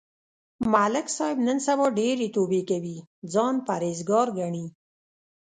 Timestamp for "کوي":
2.69-2.97